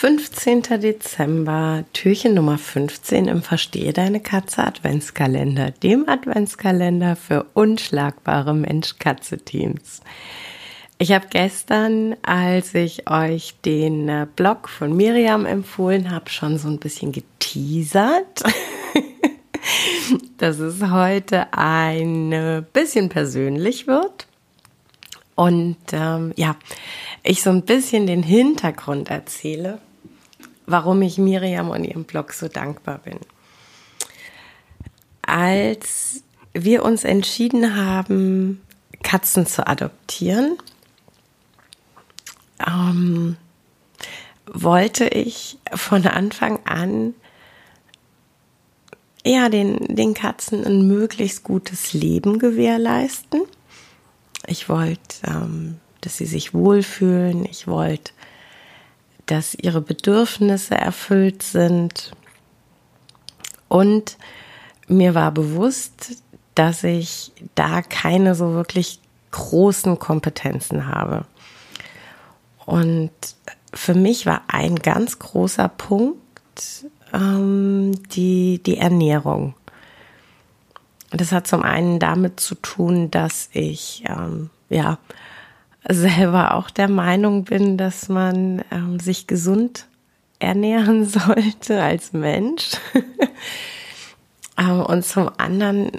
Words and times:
15. 0.00 0.62
Dezember, 0.80 1.84
Türchen 1.92 2.34
Nummer 2.34 2.56
15 2.56 3.26
im 3.26 3.42
Verstehe 3.42 3.92
deine 3.92 4.20
Katze 4.20 4.62
Adventskalender, 4.62 5.72
dem 5.72 6.08
Adventskalender 6.08 7.16
für 7.16 7.46
unschlagbare 7.54 8.54
Mensch-Katze-Teams. 8.54 10.02
Ich 10.98 11.10
habe 11.10 11.26
gestern, 11.30 12.14
als 12.22 12.76
ich 12.76 13.10
euch 13.10 13.56
den 13.64 14.08
äh, 14.08 14.28
Blog 14.36 14.68
von 14.68 14.96
Miriam 14.96 15.44
empfohlen 15.44 16.12
habe, 16.12 16.30
schon 16.30 16.58
so 16.58 16.68
ein 16.68 16.78
bisschen 16.78 17.10
geteasert, 17.10 18.44
dass 20.38 20.60
es 20.60 20.80
heute 20.80 21.52
ein 21.52 22.64
bisschen 22.72 23.08
persönlich 23.08 23.88
wird. 23.88 24.28
Und 25.34 25.76
ähm, 25.90 26.34
ja, 26.36 26.54
ich 27.24 27.42
so 27.42 27.50
ein 27.50 27.62
bisschen 27.62 28.06
den 28.06 28.22
Hintergrund 28.22 29.10
erzähle 29.10 29.80
warum 30.68 31.00
ich 31.02 31.18
Miriam 31.18 31.70
und 31.70 31.84
ihrem 31.84 32.04
Blog 32.04 32.32
so 32.32 32.46
dankbar 32.46 32.98
bin. 32.98 33.18
Als 35.22 36.22
wir 36.52 36.84
uns 36.84 37.04
entschieden 37.04 37.74
haben, 37.74 38.60
Katzen 39.02 39.46
zu 39.46 39.66
adoptieren, 39.66 40.58
ähm, 42.66 43.36
wollte 44.46 45.06
ich 45.08 45.58
von 45.74 46.06
Anfang 46.06 46.60
an 46.66 47.14
ja, 49.24 49.48
den, 49.48 49.94
den 49.94 50.14
Katzen 50.14 50.64
ein 50.64 50.86
möglichst 50.86 51.44
gutes 51.44 51.92
Leben 51.92 52.38
gewährleisten. 52.38 53.42
Ich 54.46 54.68
wollte, 54.68 55.26
ähm, 55.26 55.80
dass 56.00 56.16
sie 56.18 56.26
sich 56.26 56.54
wohlfühlen. 56.54 57.44
Ich 57.44 57.66
wollte, 57.66 58.12
dass 59.28 59.54
ihre 59.54 59.80
Bedürfnisse 59.80 60.74
erfüllt 60.74 61.42
sind. 61.42 62.12
Und 63.68 64.16
mir 64.88 65.14
war 65.14 65.30
bewusst, 65.30 66.22
dass 66.54 66.82
ich 66.82 67.32
da 67.54 67.82
keine 67.82 68.34
so 68.34 68.54
wirklich 68.54 69.00
großen 69.30 69.98
Kompetenzen 69.98 70.86
habe. 70.86 71.26
Und 72.66 73.12
für 73.72 73.94
mich 73.94 74.26
war 74.26 74.42
ein 74.48 74.76
ganz 74.76 75.18
großer 75.18 75.68
Punkt 75.68 76.18
ähm, 77.12 77.92
die, 78.10 78.62
die 78.62 78.78
Ernährung. 78.78 79.54
Das 81.10 81.32
hat 81.32 81.46
zum 81.46 81.62
einen 81.62 81.98
damit 81.98 82.40
zu 82.40 82.54
tun, 82.54 83.10
dass 83.10 83.48
ich 83.52 84.04
ähm, 84.06 84.50
ja 84.68 84.98
selber 85.88 86.54
auch 86.54 86.70
der 86.70 86.88
Meinung 86.88 87.44
bin, 87.44 87.76
dass 87.78 88.08
man 88.08 88.62
ähm, 88.70 89.00
sich 89.00 89.26
gesund 89.26 89.86
ernähren 90.38 91.04
sollte 91.08 91.82
als 91.82 92.12
Mensch. 92.12 92.72
ähm, 94.58 94.82
und 94.82 95.04
zum 95.04 95.30
anderen, 95.38 95.90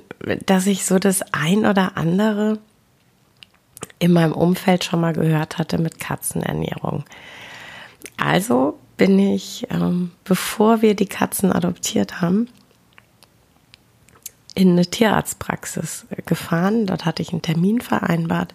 dass 0.46 0.68
ich 0.68 0.86
so 0.86 1.00
das 1.00 1.22
ein 1.34 1.66
oder 1.66 1.98
andere 1.98 2.60
in 3.98 4.14
meinem 4.14 4.34
Umfeld 4.34 4.84
schon 4.84 5.02
mal 5.02 5.14
gehört 5.14 5.58
hatte 5.58 5.78
mit 5.78 6.00
Katzenernährung. 6.00 7.04
Also 8.18 8.80
bin 8.96 9.18
ich, 9.20 9.68
ähm, 9.72 10.12
bevor 10.24 10.82
wir 10.82 10.96
die 10.96 11.06
Katzen 11.06 11.52
adoptiert 11.52 12.22
haben, 12.22 12.48
in 14.56 14.72
eine 14.72 14.86
Tierarztpraxis 14.86 16.06
gefahren. 16.26 16.86
Dort 16.86 17.06
hatte 17.06 17.22
ich 17.22 17.32
einen 17.32 17.42
Termin 17.42 17.82
vereinbart 17.82 18.54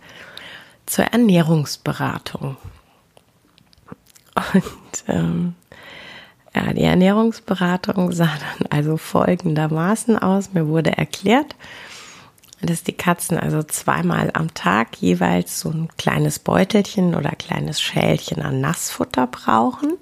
zur 0.86 1.06
Ernährungsberatung. 1.06 2.56
Und 4.52 5.04
ähm, 5.08 5.54
ja, 6.54 6.72
die 6.72 6.82
Ernährungsberatung 6.82 8.12
sah 8.12 8.30
dann 8.58 8.68
also 8.70 8.96
folgendermaßen 8.96 10.18
aus. 10.18 10.52
Mir 10.52 10.68
wurde 10.68 10.96
erklärt, 10.96 11.56
dass 12.60 12.82
die 12.82 12.92
Katzen 12.92 13.38
also 13.38 13.62
zweimal 13.62 14.30
am 14.34 14.54
Tag 14.54 14.96
jeweils 14.96 15.60
so 15.60 15.70
ein 15.70 15.88
kleines 15.96 16.38
Beutelchen 16.38 17.14
oder 17.14 17.30
kleines 17.30 17.80
Schälchen 17.80 18.42
an 18.42 18.60
Nassfutter 18.60 19.26
brauchen. 19.26 19.94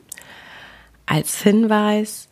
Als 1.06 1.42
Hinweis, 1.42 2.28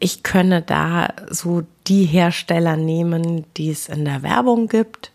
ich 0.00 0.22
könne 0.22 0.60
da 0.60 1.08
so 1.30 1.62
die 1.86 2.04
Hersteller 2.04 2.76
nehmen, 2.76 3.46
die 3.56 3.70
es 3.70 3.88
in 3.88 4.04
der 4.04 4.22
Werbung 4.22 4.68
gibt 4.68 5.12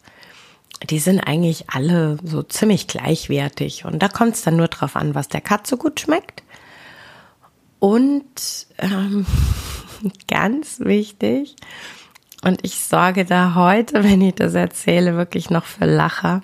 die 0.88 1.00
sind 1.00 1.20
eigentlich 1.20 1.70
alle 1.70 2.18
so 2.24 2.44
ziemlich 2.44 2.88
gleichwertig. 2.88 3.86
Und 3.86 4.02
da 4.02 4.08
kommt 4.08 4.36
es 4.36 4.44
dann 4.44 4.56
nur 4.56 4.70
drauf 4.70 4.96
an, 4.96 5.16
was 5.16 5.28
der 5.28 5.42
Katze 5.42 5.76
gut 5.78 6.00
schmeckt. 6.00 6.44
Und 7.80 8.68
ähm, 8.78 9.26
ganz 10.28 10.80
wichtig, 10.80 11.56
und 12.44 12.60
ich 12.64 12.80
sorge 12.80 13.26
da 13.26 13.56
heute, 13.56 14.04
wenn 14.04 14.22
ich 14.22 14.36
das 14.36 14.54
erzähle, 14.54 15.18
wirklich 15.18 15.50
noch 15.50 15.66
für 15.66 15.86
Lacher. 15.86 16.42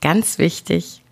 Ganz 0.00 0.38
wichtig, 0.38 1.02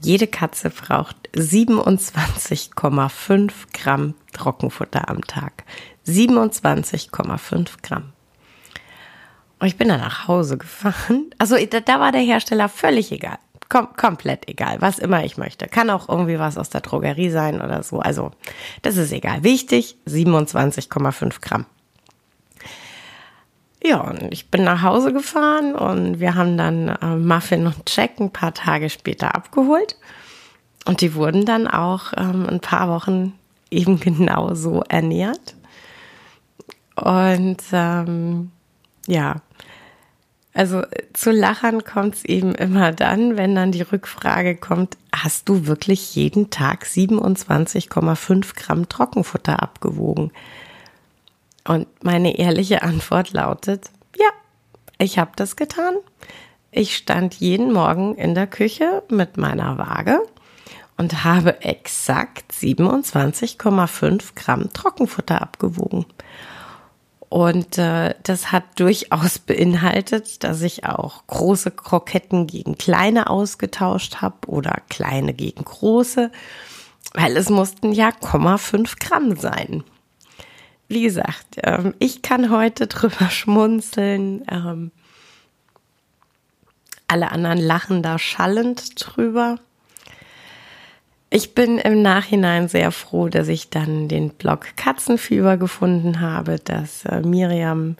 jede 0.00 0.28
Katze 0.28 0.70
braucht 0.70 1.16
27,5 1.34 3.52
Gramm 3.72 4.14
Trockenfutter 4.32 5.08
am 5.08 5.22
Tag. 5.22 5.64
27,5 6.06 7.82
Gramm. 7.82 8.13
Und 9.64 9.68
ich 9.68 9.78
bin 9.78 9.88
dann 9.88 10.00
nach 10.00 10.28
Hause 10.28 10.58
gefahren. 10.58 11.30
Also 11.38 11.56
da, 11.56 11.80
da 11.80 11.98
war 11.98 12.12
der 12.12 12.20
Hersteller 12.20 12.68
völlig 12.68 13.10
egal. 13.12 13.38
Kom 13.70 13.88
komplett 13.96 14.46
egal, 14.46 14.82
was 14.82 14.98
immer 14.98 15.24
ich 15.24 15.38
möchte. 15.38 15.68
Kann 15.68 15.88
auch 15.88 16.10
irgendwie 16.10 16.38
was 16.38 16.58
aus 16.58 16.68
der 16.68 16.82
Drogerie 16.82 17.30
sein 17.30 17.62
oder 17.62 17.82
so. 17.82 17.98
Also 17.98 18.32
das 18.82 18.98
ist 18.98 19.10
egal. 19.10 19.42
Wichtig, 19.42 19.96
27,5 20.06 21.40
Gramm. 21.40 21.64
Ja, 23.82 24.02
und 24.02 24.34
ich 24.34 24.50
bin 24.50 24.64
nach 24.64 24.82
Hause 24.82 25.14
gefahren 25.14 25.74
und 25.74 26.20
wir 26.20 26.34
haben 26.34 26.58
dann 26.58 26.88
äh, 26.88 27.16
Muffin 27.16 27.66
und 27.66 27.76
Jack 27.88 28.20
ein 28.20 28.30
paar 28.30 28.52
Tage 28.52 28.90
später 28.90 29.34
abgeholt. 29.34 29.96
Und 30.84 31.00
die 31.00 31.14
wurden 31.14 31.46
dann 31.46 31.66
auch 31.68 32.12
ähm, 32.18 32.46
ein 32.50 32.60
paar 32.60 32.90
Wochen 32.90 33.32
eben 33.70 33.98
genau 34.08 34.52
so 34.54 34.82
ernährt. 34.90 35.54
Und 36.96 37.62
ähm, 37.72 38.50
ja, 39.06 39.42
also 40.54 40.82
zu 41.12 41.32
Lachern 41.32 41.82
kommt 41.82 42.14
es 42.14 42.24
eben 42.24 42.54
immer 42.54 42.92
dann, 42.92 43.36
wenn 43.36 43.56
dann 43.56 43.72
die 43.72 43.82
Rückfrage 43.82 44.54
kommt, 44.56 44.96
hast 45.12 45.48
du 45.48 45.66
wirklich 45.66 46.14
jeden 46.14 46.50
Tag 46.50 46.84
27,5 46.84 48.54
Gramm 48.54 48.88
Trockenfutter 48.88 49.60
abgewogen? 49.60 50.30
Und 51.66 51.88
meine 52.04 52.38
ehrliche 52.38 52.82
Antwort 52.82 53.32
lautet, 53.32 53.90
ja, 54.16 54.28
ich 54.98 55.18
habe 55.18 55.32
das 55.34 55.56
getan. 55.56 55.94
Ich 56.70 56.96
stand 56.96 57.34
jeden 57.34 57.72
Morgen 57.72 58.14
in 58.14 58.36
der 58.36 58.46
Küche 58.46 59.02
mit 59.08 59.36
meiner 59.36 59.76
Waage 59.76 60.20
und 60.96 61.24
habe 61.24 61.62
exakt 61.62 62.52
27,5 62.52 64.34
Gramm 64.36 64.72
Trockenfutter 64.72 65.42
abgewogen. 65.42 66.06
Und 67.34 67.78
äh, 67.78 68.14
das 68.22 68.52
hat 68.52 68.78
durchaus 68.78 69.40
beinhaltet, 69.40 70.44
dass 70.44 70.62
ich 70.62 70.84
auch 70.84 71.26
große 71.26 71.72
Kroketten 71.72 72.46
gegen 72.46 72.78
kleine 72.78 73.28
ausgetauscht 73.28 74.22
habe 74.22 74.46
oder 74.46 74.80
kleine 74.88 75.34
gegen 75.34 75.64
große, 75.64 76.30
weil 77.12 77.36
es 77.36 77.50
mussten 77.50 77.90
ja 77.90 78.10
0,5 78.10 79.00
Gramm 79.00 79.34
sein. 79.34 79.82
Wie 80.86 81.02
gesagt, 81.02 81.56
ähm, 81.64 81.94
ich 81.98 82.22
kann 82.22 82.50
heute 82.50 82.86
drüber 82.86 83.28
schmunzeln. 83.30 84.44
Ähm, 84.48 84.92
alle 87.08 87.32
anderen 87.32 87.58
lachen 87.58 88.04
da 88.04 88.20
schallend 88.20 88.92
drüber. 88.94 89.58
Ich 91.36 91.52
bin 91.52 91.78
im 91.78 92.00
Nachhinein 92.00 92.68
sehr 92.68 92.92
froh, 92.92 93.28
dass 93.28 93.48
ich 93.48 93.68
dann 93.68 94.06
den 94.06 94.30
Blog 94.30 94.76
Katzenfieber 94.76 95.56
gefunden 95.56 96.20
habe, 96.20 96.60
dass 96.60 97.04
äh, 97.06 97.22
Miriam 97.22 97.96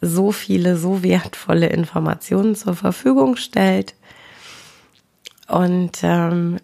so 0.00 0.32
viele, 0.32 0.78
so 0.78 1.02
wertvolle 1.02 1.66
Informationen 1.66 2.54
zur 2.54 2.74
Verfügung 2.74 3.36
stellt 3.36 3.94
und 5.46 5.98
ähm, 6.04 6.58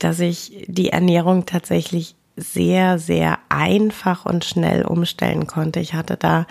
dass 0.00 0.18
ich 0.18 0.64
die 0.66 0.90
Ernährung 0.90 1.46
tatsächlich 1.46 2.16
sehr, 2.34 2.98
sehr 2.98 3.38
einfach 3.48 4.26
und 4.26 4.44
schnell 4.44 4.84
umstellen 4.84 5.46
konnte. 5.46 5.78
Ich 5.78 5.94
hatte 5.94 6.16
da 6.16 6.48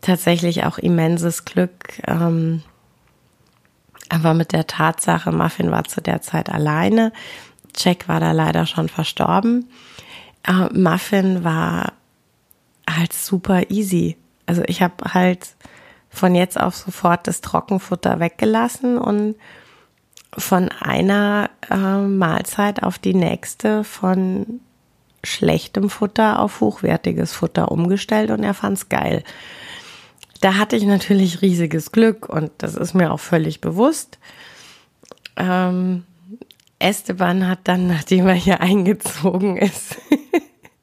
tatsächlich 0.00 0.62
auch 0.62 0.78
immenses 0.78 1.44
Glück, 1.44 2.00
ähm, 2.06 2.62
aber 4.10 4.32
mit 4.32 4.52
der 4.52 4.68
Tatsache, 4.68 5.32
Muffin 5.32 5.72
war 5.72 5.82
zu 5.84 6.00
der 6.00 6.22
Zeit 6.22 6.50
alleine. 6.50 7.12
Jack 7.78 8.08
war 8.08 8.20
da 8.20 8.32
leider 8.32 8.66
schon 8.66 8.88
verstorben. 8.88 9.70
Äh, 10.42 10.72
Muffin 10.72 11.44
war 11.44 11.92
halt 12.88 13.12
super 13.12 13.70
easy. 13.70 14.16
Also 14.46 14.62
ich 14.66 14.82
habe 14.82 15.12
halt 15.14 15.54
von 16.10 16.34
jetzt 16.34 16.58
auf 16.58 16.74
sofort 16.74 17.26
das 17.26 17.40
Trockenfutter 17.40 18.18
weggelassen 18.18 18.98
und 18.98 19.36
von 20.36 20.70
einer 20.80 21.50
äh, 21.70 21.76
Mahlzeit 21.76 22.82
auf 22.82 22.98
die 22.98 23.14
nächste 23.14 23.84
von 23.84 24.60
schlechtem 25.24 25.90
Futter 25.90 26.38
auf 26.38 26.60
hochwertiges 26.60 27.32
Futter 27.32 27.72
umgestellt 27.72 28.30
und 28.30 28.44
er 28.44 28.54
fand's 28.54 28.88
geil. 28.88 29.24
Da 30.40 30.54
hatte 30.54 30.76
ich 30.76 30.84
natürlich 30.84 31.42
riesiges 31.42 31.90
Glück 31.92 32.28
und 32.28 32.52
das 32.58 32.76
ist 32.76 32.94
mir 32.94 33.12
auch 33.12 33.20
völlig 33.20 33.60
bewusst. 33.60 34.18
Ähm, 35.36 36.04
Esteban 36.78 37.48
hat 37.48 37.60
dann, 37.64 37.88
nachdem 37.88 38.26
er 38.28 38.34
hier 38.34 38.60
eingezogen 38.60 39.56
ist, 39.56 39.96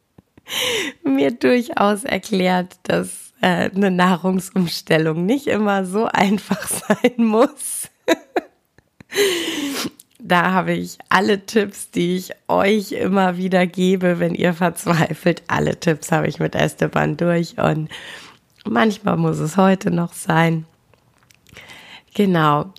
mir 1.03 1.31
durchaus 1.31 2.03
erklärt, 2.03 2.77
dass 2.83 3.33
äh, 3.41 3.69
eine 3.73 3.91
Nahrungsumstellung 3.91 5.25
nicht 5.25 5.47
immer 5.47 5.85
so 5.85 6.05
einfach 6.05 6.67
sein 6.67 7.13
muss. 7.17 7.89
da 10.19 10.51
habe 10.51 10.73
ich 10.73 10.97
alle 11.09 11.45
Tipps, 11.45 11.91
die 11.91 12.17
ich 12.17 12.31
euch 12.47 12.91
immer 12.91 13.37
wieder 13.37 13.65
gebe, 13.67 14.19
wenn 14.19 14.35
ihr 14.35 14.53
verzweifelt. 14.53 15.43
Alle 15.47 15.79
Tipps 15.79 16.11
habe 16.11 16.27
ich 16.27 16.39
mit 16.39 16.55
Esteban 16.55 17.17
durch 17.17 17.57
und 17.57 17.89
manchmal 18.65 19.17
muss 19.17 19.39
es 19.39 19.57
heute 19.57 19.91
noch 19.91 20.13
sein. 20.13 20.65
Genau. 22.13 22.73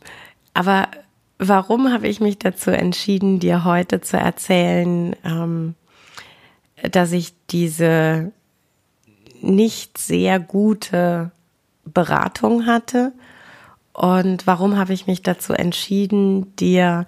Aber 0.55 0.89
warum 1.39 1.93
habe 1.93 2.09
ich 2.09 2.21
mich 2.21 2.39
dazu 2.39 2.71
entschieden, 2.71 3.39
dir 3.41 3.65
heute 3.65 4.01
zu 4.01 4.17
erzählen, 4.17 5.15
ähm, 5.25 5.75
dass 6.91 7.13
ich 7.13 7.35
diese 7.51 8.33
nicht 9.41 9.99
sehr 9.99 10.41
gute 10.41 11.31
Beratung 11.85 12.67
hatte? 12.67 13.13
Und 13.93 14.47
warum 14.47 14.77
habe 14.77 14.93
ich 14.93 15.07
mich 15.07 15.23
dazu 15.23 15.53
entschieden, 15.53 16.55
dir 16.57 17.07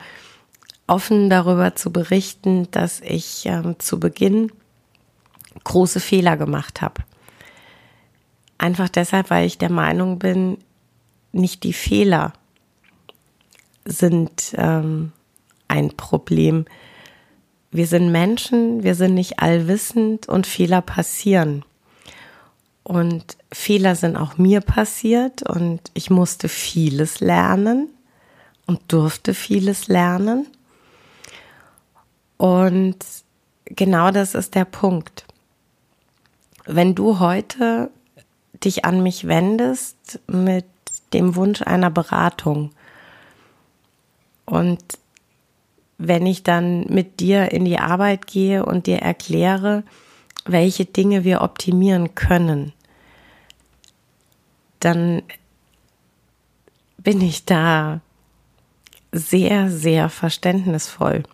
offen 0.86 1.28
darüber 1.28 1.74
zu 1.74 1.92
berichten, 1.92 2.70
dass 2.70 3.00
ich 3.00 3.44
ähm, 3.46 3.76
zu 3.78 4.00
Beginn 4.00 4.50
große 5.64 6.00
Fehler 6.00 6.36
gemacht 6.36 6.80
habe? 6.80 7.02
Einfach 8.56 8.88
deshalb, 8.88 9.30
weil 9.30 9.46
ich 9.46 9.58
der 9.58 9.70
Meinung 9.70 10.18
bin, 10.18 10.58
nicht 11.32 11.62
die 11.62 11.74
Fehler 11.74 12.32
sind 13.88 14.54
ähm, 14.56 15.12
ein 15.66 15.96
Problem. 15.96 16.66
Wir 17.70 17.86
sind 17.86 18.12
Menschen, 18.12 18.82
wir 18.82 18.94
sind 18.94 19.14
nicht 19.14 19.40
allwissend 19.40 20.28
und 20.28 20.46
Fehler 20.46 20.82
passieren. 20.82 21.64
Und 22.82 23.36
Fehler 23.52 23.94
sind 23.96 24.16
auch 24.16 24.38
mir 24.38 24.60
passiert 24.60 25.42
und 25.42 25.80
ich 25.92 26.08
musste 26.08 26.48
vieles 26.48 27.20
lernen 27.20 27.88
und 28.66 28.80
durfte 28.88 29.34
vieles 29.34 29.88
lernen. 29.88 30.46
Und 32.38 32.96
genau 33.64 34.10
das 34.10 34.34
ist 34.34 34.54
der 34.54 34.64
Punkt. 34.64 35.26
Wenn 36.64 36.94
du 36.94 37.18
heute 37.18 37.90
dich 38.64 38.84
an 38.84 39.02
mich 39.02 39.26
wendest 39.26 40.20
mit 40.26 40.64
dem 41.12 41.36
Wunsch 41.36 41.62
einer 41.62 41.90
Beratung, 41.90 42.70
und 44.48 44.82
wenn 45.98 46.24
ich 46.24 46.42
dann 46.42 46.86
mit 46.86 47.20
dir 47.20 47.52
in 47.52 47.64
die 47.64 47.78
Arbeit 47.78 48.26
gehe 48.26 48.64
und 48.64 48.86
dir 48.86 48.98
erkläre, 48.98 49.82
welche 50.46 50.86
Dinge 50.86 51.24
wir 51.24 51.42
optimieren 51.42 52.14
können, 52.14 52.72
dann 54.80 55.22
bin 56.96 57.20
ich 57.20 57.44
da 57.44 58.00
sehr, 59.12 59.70
sehr 59.70 60.08
verständnisvoll. 60.08 61.24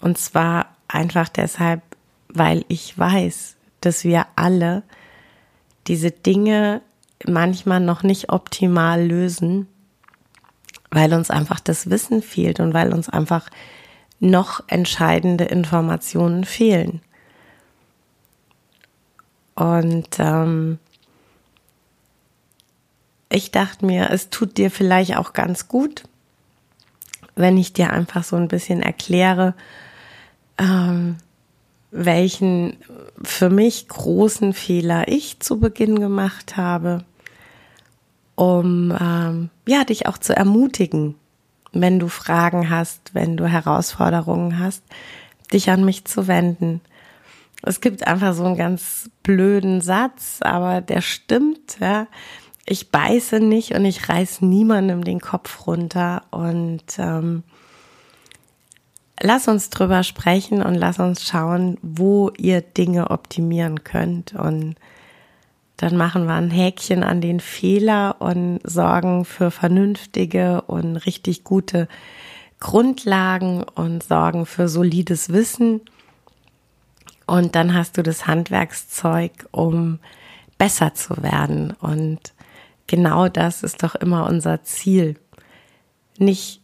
Und 0.00 0.18
zwar 0.18 0.74
einfach 0.88 1.28
deshalb, 1.28 1.82
weil 2.28 2.64
ich 2.68 2.98
weiß, 2.98 3.56
dass 3.80 4.02
wir 4.02 4.26
alle 4.34 4.82
diese 5.86 6.10
Dinge 6.10 6.80
manchmal 7.26 7.80
noch 7.80 8.02
nicht 8.02 8.30
optimal 8.30 9.06
lösen 9.06 9.68
weil 10.90 11.12
uns 11.14 11.30
einfach 11.30 11.60
das 11.60 11.90
Wissen 11.90 12.22
fehlt 12.22 12.60
und 12.60 12.74
weil 12.74 12.92
uns 12.92 13.08
einfach 13.08 13.48
noch 14.20 14.62
entscheidende 14.68 15.44
Informationen 15.44 16.44
fehlen. 16.44 17.00
Und 19.54 20.18
ähm, 20.18 20.78
ich 23.28 23.50
dachte 23.50 23.84
mir, 23.84 24.10
es 24.10 24.30
tut 24.30 24.56
dir 24.56 24.70
vielleicht 24.70 25.16
auch 25.16 25.32
ganz 25.32 25.68
gut, 25.68 26.04
wenn 27.34 27.56
ich 27.56 27.72
dir 27.72 27.92
einfach 27.92 28.24
so 28.24 28.36
ein 28.36 28.48
bisschen 28.48 28.82
erkläre, 28.82 29.54
ähm, 30.58 31.16
welchen 31.90 32.76
für 33.22 33.50
mich 33.50 33.88
großen 33.88 34.52
Fehler 34.52 35.08
ich 35.08 35.40
zu 35.40 35.58
Beginn 35.58 36.00
gemacht 36.00 36.56
habe 36.56 37.04
um 38.38 38.96
ähm, 39.00 39.50
ja 39.66 39.82
dich 39.82 40.06
auch 40.06 40.16
zu 40.16 40.34
ermutigen, 40.34 41.16
wenn 41.72 41.98
du 41.98 42.06
Fragen 42.06 42.70
hast, 42.70 43.12
wenn 43.12 43.36
du 43.36 43.46
Herausforderungen 43.46 44.60
hast, 44.60 44.84
dich 45.52 45.70
an 45.70 45.84
mich 45.84 46.04
zu 46.04 46.28
wenden. 46.28 46.80
Es 47.64 47.80
gibt 47.80 48.06
einfach 48.06 48.34
so 48.34 48.44
einen 48.44 48.56
ganz 48.56 49.10
blöden 49.24 49.80
Satz, 49.80 50.38
aber 50.40 50.80
der 50.80 51.00
stimmt. 51.00 51.78
Ja. 51.80 52.06
Ich 52.64 52.92
beiße 52.92 53.40
nicht 53.40 53.74
und 53.74 53.84
ich 53.84 54.08
reiß 54.08 54.40
niemandem 54.40 55.02
den 55.02 55.20
Kopf 55.20 55.66
runter 55.66 56.22
und 56.30 56.84
ähm, 56.98 57.42
lass 59.20 59.48
uns 59.48 59.70
drüber 59.70 60.04
sprechen 60.04 60.62
und 60.62 60.76
lass 60.76 61.00
uns 61.00 61.26
schauen, 61.26 61.76
wo 61.82 62.30
ihr 62.36 62.60
Dinge 62.60 63.10
optimieren 63.10 63.82
könnt 63.82 64.34
und 64.34 64.76
dann 65.78 65.96
machen 65.96 66.26
wir 66.26 66.34
ein 66.34 66.50
Häkchen 66.50 67.04
an 67.04 67.20
den 67.20 67.38
Fehler 67.38 68.16
und 68.18 68.58
sorgen 68.64 69.24
für 69.24 69.52
vernünftige 69.52 70.62
und 70.62 70.96
richtig 70.96 71.44
gute 71.44 71.86
Grundlagen 72.58 73.62
und 73.62 74.02
sorgen 74.02 74.44
für 74.44 74.68
solides 74.68 75.32
Wissen. 75.32 75.80
Und 77.26 77.54
dann 77.54 77.74
hast 77.74 77.96
du 77.96 78.02
das 78.02 78.26
Handwerkszeug, 78.26 79.30
um 79.52 80.00
besser 80.58 80.94
zu 80.94 81.22
werden. 81.22 81.70
Und 81.80 82.34
genau 82.88 83.28
das 83.28 83.62
ist 83.62 83.84
doch 83.84 83.94
immer 83.94 84.26
unser 84.26 84.64
Ziel. 84.64 85.14
Nicht 86.18 86.60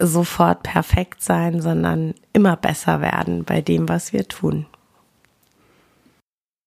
sofort 0.00 0.64
perfekt 0.64 1.22
sein, 1.22 1.60
sondern 1.62 2.14
immer 2.32 2.56
besser 2.56 3.00
werden 3.00 3.44
bei 3.44 3.60
dem, 3.60 3.88
was 3.88 4.12
wir 4.12 4.26
tun. 4.26 4.66